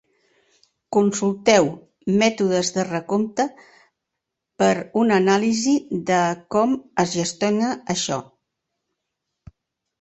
Consulteu 0.95 1.67
"Mètodes 2.21 2.71
de 2.77 2.85
recompte" 2.87 3.45
per 4.63 4.71
a 4.79 4.89
una 5.03 5.21
anàlisi 5.23 5.77
de 6.11 6.25
com 6.57 6.77
es 7.07 7.17
gestiona 7.21 7.73
això. 7.99 8.21